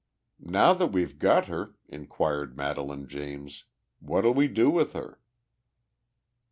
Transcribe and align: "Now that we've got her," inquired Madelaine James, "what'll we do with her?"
"Now 0.43 0.73
that 0.73 0.87
we've 0.87 1.19
got 1.19 1.45
her," 1.45 1.75
inquired 1.87 2.57
Madelaine 2.57 3.05
James, 3.07 3.65
"what'll 3.99 4.33
we 4.33 4.47
do 4.47 4.71
with 4.71 4.93
her?" 4.93 5.19